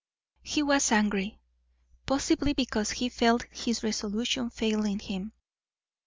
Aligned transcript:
He 0.41 0.63
was 0.63 0.91
angry; 0.91 1.37
possibly 2.07 2.53
because 2.53 2.89
he 2.89 3.07
felt 3.09 3.43
his 3.51 3.83
resolution 3.83 4.49
failing 4.49 4.97
him. 4.97 5.31